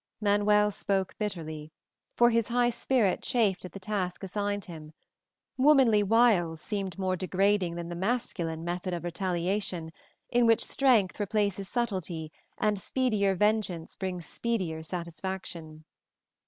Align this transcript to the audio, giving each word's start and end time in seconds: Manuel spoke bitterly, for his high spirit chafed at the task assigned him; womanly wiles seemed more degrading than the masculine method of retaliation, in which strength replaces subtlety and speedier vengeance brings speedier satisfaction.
Manuel 0.19 0.71
spoke 0.71 1.15
bitterly, 1.19 1.71
for 2.15 2.31
his 2.31 2.47
high 2.47 2.71
spirit 2.71 3.21
chafed 3.21 3.65
at 3.65 3.71
the 3.71 3.79
task 3.79 4.23
assigned 4.23 4.65
him; 4.65 4.93
womanly 5.59 6.01
wiles 6.01 6.59
seemed 6.59 6.97
more 6.97 7.15
degrading 7.15 7.75
than 7.75 7.87
the 7.87 7.95
masculine 7.95 8.63
method 8.63 8.95
of 8.95 9.03
retaliation, 9.03 9.91
in 10.31 10.47
which 10.47 10.65
strength 10.65 11.19
replaces 11.19 11.69
subtlety 11.69 12.31
and 12.57 12.79
speedier 12.81 13.35
vengeance 13.35 13.95
brings 13.95 14.25
speedier 14.25 14.81
satisfaction. 14.81 15.85